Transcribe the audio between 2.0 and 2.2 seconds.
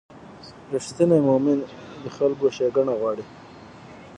د